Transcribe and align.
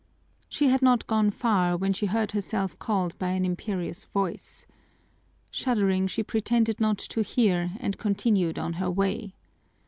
She 0.49 0.69
had 0.69 0.81
not 0.81 1.05
gone 1.05 1.29
far 1.29 1.77
when 1.77 1.93
she 1.93 2.07
heard 2.07 2.31
herself 2.31 2.79
called 2.79 3.15
by 3.19 3.33
an 3.33 3.45
imperious 3.45 4.05
voice. 4.05 4.65
Shuddering, 5.51 6.07
she 6.07 6.23
pretended 6.23 6.79
not 6.79 6.97
to 6.97 7.21
hear, 7.21 7.73
and 7.79 7.99
continued 7.99 8.57
on 8.57 8.73
her 8.81 8.89
way. 8.89 9.35